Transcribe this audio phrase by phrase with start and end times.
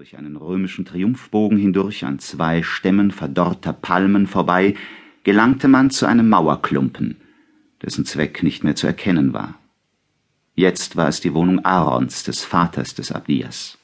[0.00, 4.74] durch einen römischen Triumphbogen hindurch an zwei Stämmen verdorrter Palmen vorbei,
[5.24, 7.16] gelangte man zu einem Mauerklumpen,
[7.82, 9.58] dessen Zweck nicht mehr zu erkennen war.
[10.54, 13.76] Jetzt war es die Wohnung Aarons, des Vaters des Abdias.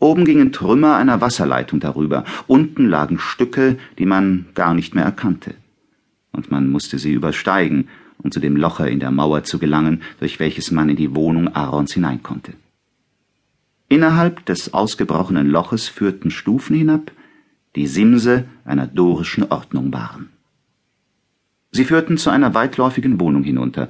[0.00, 5.54] Oben gingen Trümmer einer Wasserleitung darüber, unten lagen Stücke, die man gar nicht mehr erkannte.
[6.32, 10.38] Und man musste sie übersteigen, um zu dem Loche in der Mauer zu gelangen, durch
[10.40, 12.52] welches man in die Wohnung Aarons hinein konnte.
[13.88, 17.12] Innerhalb des ausgebrochenen Loches führten Stufen hinab,
[17.76, 20.30] die Simse einer dorischen Ordnung waren.
[21.70, 23.88] Sie führten zu einer weitläufigen Wohnung hinunter,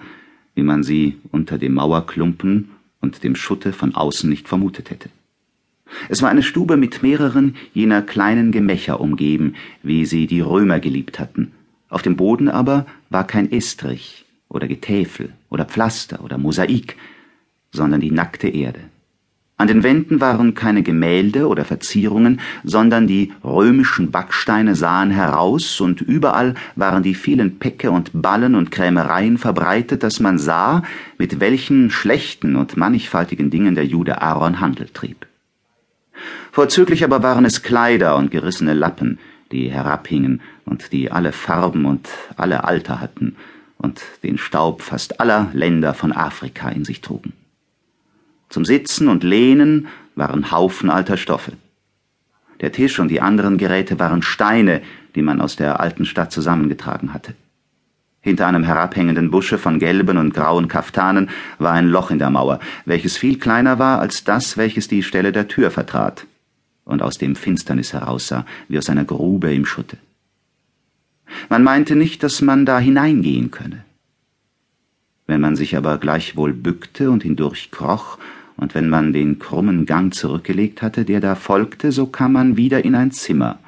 [0.54, 5.08] wie man sie unter dem Mauerklumpen und dem Schutte von außen nicht vermutet hätte.
[6.08, 11.18] Es war eine Stube mit mehreren jener kleinen Gemächer umgeben, wie sie die Römer geliebt
[11.18, 11.52] hatten.
[11.88, 16.96] Auf dem Boden aber war kein Estrich oder Getäfel oder Pflaster oder Mosaik,
[17.70, 18.80] sondern die nackte Erde.
[19.58, 26.02] An den Wänden waren keine Gemälde oder Verzierungen, sondern die römischen Backsteine sahen heraus, und
[26.02, 30.82] überall waren die vielen Päcke und Ballen und Krämereien verbreitet, dass man sah,
[31.16, 35.26] mit welchen schlechten und mannigfaltigen Dingen der Jude Aaron Handel trieb.
[36.52, 39.18] Vorzüglich aber waren es Kleider und gerissene Lappen,
[39.52, 43.36] die herabhingen und die alle Farben und alle Alter hatten
[43.78, 47.32] und den Staub fast aller Länder von Afrika in sich trugen.
[48.48, 51.52] Zum Sitzen und Lehnen waren Haufen alter Stoffe.
[52.60, 54.82] Der Tisch und die anderen Geräte waren Steine,
[55.14, 57.34] die man aus der alten Stadt zusammengetragen hatte.
[58.20, 62.58] Hinter einem herabhängenden Busche von gelben und grauen Kaftanen war ein Loch in der Mauer,
[62.84, 66.26] welches viel kleiner war als das, welches die Stelle der Tür vertrat
[66.84, 69.98] und aus dem Finsternis heraussah, wie aus einer Grube im Schutte.
[71.48, 73.84] Man meinte nicht, dass man da hineingehen könne.
[75.26, 78.18] Wenn man sich aber gleichwohl bückte und hindurchkroch,
[78.56, 82.84] und wenn man den krummen Gang zurückgelegt hatte, der da folgte, so kam man wieder
[82.84, 83.58] in ein Zimmer,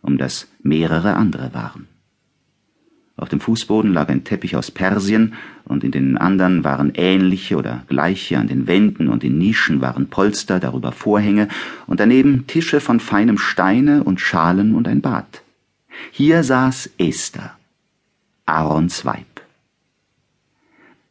[0.00, 1.88] um das mehrere andere waren.
[3.16, 7.84] Auf dem Fußboden lag ein Teppich aus Persien, und in den anderen waren ähnliche oder
[7.86, 11.48] gleiche, an den Wänden und in Nischen waren Polster, darüber Vorhänge,
[11.86, 15.42] und daneben Tische von feinem Steine und Schalen und ein Bad.
[16.12, 17.58] Hier saß Esther,
[18.46, 19.39] Aarons Weib.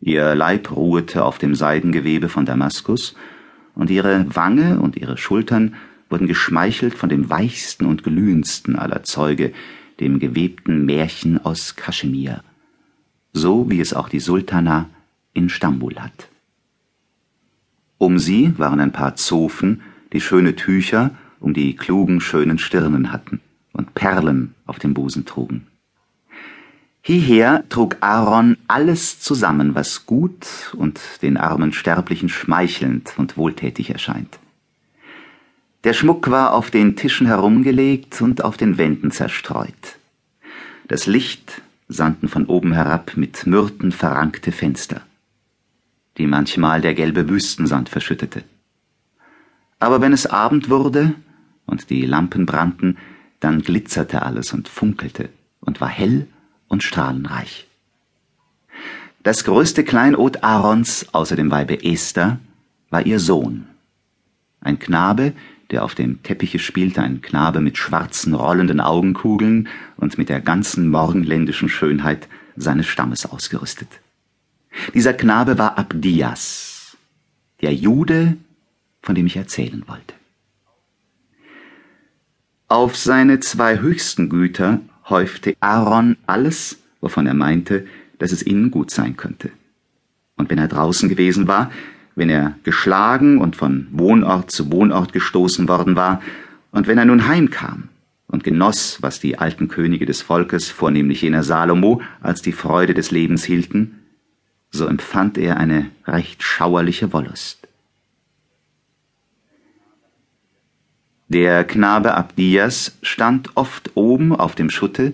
[0.02, 3.16] Ihr Leib ruhete auf dem Seidengewebe von Damaskus,
[3.76, 5.76] und ihre Wange und ihre Schultern
[6.10, 9.54] wurden geschmeichelt von dem weichsten und glühendsten aller Zeuge,
[10.00, 12.44] dem gewebten Märchen aus Kaschmir,
[13.32, 14.90] so wie es auch die Sultana
[15.34, 16.30] in Stambul hat.
[17.98, 19.81] Um sie waren ein paar Zofen,
[20.14, 23.40] die schöne Tücher um die klugen, schönen Stirnen hatten
[23.72, 25.68] und Perlen auf dem Busen trugen.
[27.09, 34.38] Hierher trug Aaron alles zusammen, was gut und den armen Sterblichen schmeichelnd und wohltätig erscheint.
[35.86, 39.98] Der Schmuck war auf den Tischen herumgelegt und auf den Wänden zerstreut.
[40.88, 45.02] Das Licht sandten von oben herab mit Myrten verrankte Fenster,
[46.19, 48.44] die manchmal der gelbe Wüstensand verschüttete.
[49.80, 51.16] Aber wenn es Abend wurde
[51.66, 53.00] und die Lampen brannten,
[53.40, 56.28] dann glitzerte alles und funkelte und war hell
[56.69, 57.68] und strahlenreich.
[59.22, 62.40] Das größte Kleinod Aarons außer dem Weibe Esther
[62.90, 63.68] war ihr Sohn.
[64.62, 65.34] Ein Knabe,
[65.72, 70.90] der auf dem Teppiche spielte, ein Knabe mit schwarzen rollenden Augenkugeln und mit der ganzen
[70.90, 73.90] morgenländischen Schönheit seines Stammes ausgerüstet.
[74.94, 76.97] Dieser Knabe war Abdias,
[77.62, 78.38] der Jude,
[79.01, 80.13] von dem ich erzählen wollte.
[82.68, 87.86] Auf seine zwei höchsten Güter häufte Aaron alles, wovon er meinte,
[88.18, 89.52] dass es ihnen gut sein könnte.
[90.36, 91.72] Und wenn er draußen gewesen war,
[92.16, 96.22] wenn er geschlagen und von Wohnort zu Wohnort gestoßen worden war,
[96.72, 97.90] und wenn er nun heimkam
[98.28, 103.12] und genoss, was die alten Könige des Volkes, vornehmlich jener Salomo, als die Freude des
[103.12, 104.00] Lebens hielten,
[104.69, 107.59] so empfand er eine recht schauerliche Wollust.
[111.30, 115.14] Der Knabe Abdias stand oft oben auf dem Schutte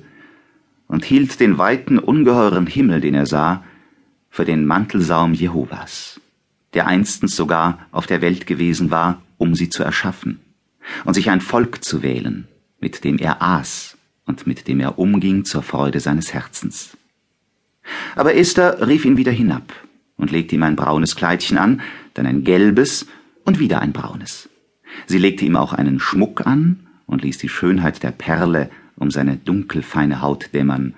[0.88, 3.66] und hielt den weiten, ungeheuren Himmel, den er sah,
[4.30, 6.22] für den Mantelsaum Jehovas,
[6.74, 10.40] der einstens sogar auf der Welt gewesen war, um sie zu erschaffen,
[11.04, 12.48] und sich ein Volk zu wählen,
[12.80, 16.96] mit dem er aß und mit dem er umging zur Freude seines Herzens.
[18.16, 19.74] Aber Esther rief ihn wieder hinab
[20.16, 21.82] und legte ihm ein braunes Kleidchen an,
[22.14, 23.06] dann ein gelbes
[23.44, 24.48] und wieder ein braunes.
[25.08, 29.38] Sie legte ihm auch einen Schmuck an und ließ die Schönheit der Perle um seine
[29.38, 30.94] dunkelfeine Haut dämmern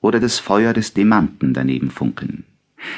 [0.00, 2.44] oder das Feuer des Demanten daneben funkeln.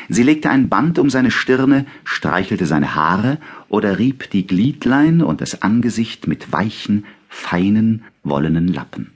[0.08, 3.38] Sie legte ein Band um seine Stirne, streichelte seine Haare
[3.69, 9.12] oder rieb die Gliedlein und das Angesicht mit weichen, feinen, wollenen Lappen.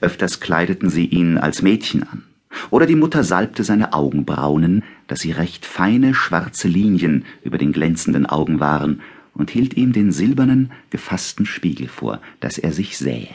[0.00, 2.24] Öfters kleideten sie ihn als Mädchen an.
[2.70, 8.26] Oder die Mutter salbte seine Augenbraunen, dass sie recht feine schwarze Linien über den glänzenden
[8.26, 9.02] Augen waren,
[9.36, 13.34] und hielt ihm den silbernen, gefassten Spiegel vor, dass er sich sähe.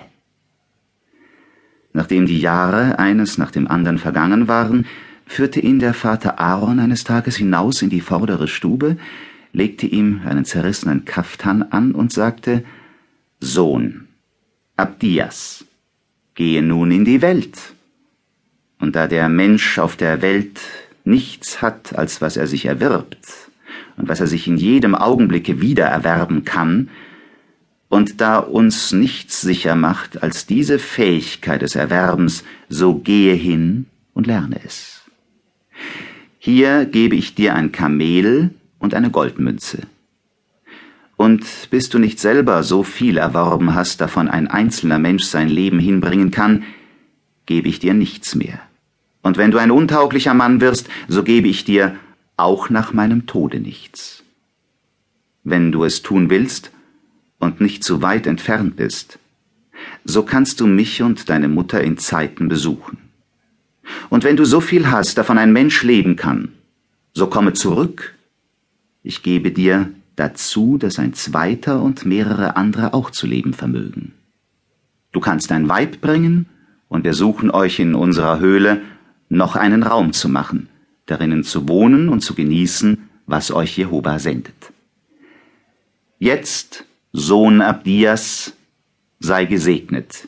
[1.94, 4.86] Nachdem die Jahre eines nach dem anderen vergangen waren,
[5.26, 8.98] führte ihn der Vater Aaron eines Tages hinaus in die vordere Stube,
[9.54, 12.64] legte ihm einen zerrissenen Kaftan an und sagte
[13.40, 14.08] Sohn,
[14.78, 15.66] Abdias,
[16.36, 17.58] gehe nun in die Welt.
[18.80, 20.60] Und da der Mensch auf der Welt
[21.04, 23.51] nichts hat, als was er sich erwirbt,
[23.98, 26.90] und was er sich in jedem Augenblicke wieder erwerben kann,
[27.92, 34.28] und da uns nichts sicher macht als diese Fähigkeit des Erwerbens, so gehe hin und
[34.28, 35.02] lerne es.
[36.40, 39.80] Hier gebe ich dir ein Kamel und eine Goldmünze.
[41.18, 45.78] Und bis du nicht selber so viel erworben hast, davon ein einzelner Mensch sein Leben
[45.78, 46.64] hinbringen kann,
[47.46, 48.60] gebe ich dir nichts mehr.
[49.22, 51.96] Und wenn du ein untauglicher Mann wirst, so gebe ich dir
[52.42, 54.24] auch nach meinem Tode nichts.
[55.44, 56.72] Wenn du es tun willst,
[57.42, 59.20] und nicht zu weit entfernt bist,
[60.06, 63.00] so kannst du mich und deine Mutter in Zeiten besuchen.
[64.10, 66.54] Und wenn du so viel hast, davon ein Mensch leben kann,
[67.14, 68.16] so komme zurück.
[69.04, 74.14] Ich gebe dir dazu, dass ein zweiter und mehrere andere auch zu leben vermögen.
[75.12, 76.46] Du kannst ein Weib bringen,
[76.88, 78.82] und wir suchen euch in unserer Höhle
[79.30, 80.68] noch einen Raum zu machen,
[81.12, 84.72] darinnen zu wohnen und zu genießen, was euch Jehova sendet.
[86.18, 88.54] Jetzt Sohn Abdias,
[89.20, 90.28] sei gesegnet.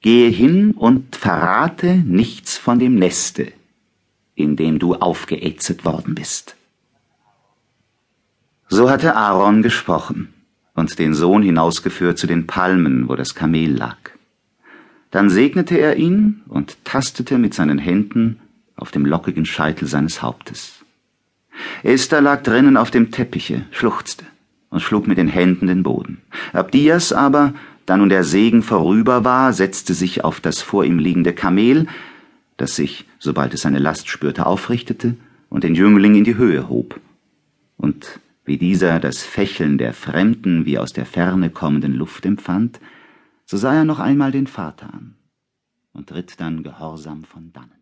[0.00, 3.52] Gehe hin und verrate nichts von dem Neste,
[4.34, 6.56] in dem du aufgeätzet worden bist.
[8.68, 10.32] So hatte Aaron gesprochen
[10.74, 13.98] und den Sohn hinausgeführt zu den Palmen, wo das Kamel lag.
[15.10, 18.40] Dann segnete er ihn und tastete mit seinen Händen
[18.82, 20.84] auf dem lockigen Scheitel seines Hauptes.
[21.84, 24.24] Esther lag drinnen auf dem Teppiche, schluchzte
[24.70, 26.20] und schlug mit den Händen den Boden.
[26.52, 27.54] Abdias aber,
[27.86, 31.86] da nun der Segen vorüber war, setzte sich auf das vor ihm liegende Kamel,
[32.56, 35.16] das sich, sobald es seine Last spürte, aufrichtete
[35.48, 37.00] und den Jüngling in die Höhe hob.
[37.76, 42.80] Und wie dieser das Fächeln der fremden, wie aus der Ferne kommenden Luft empfand,
[43.46, 45.14] so sah er noch einmal den Vater an
[45.92, 47.81] und ritt dann gehorsam von dannen.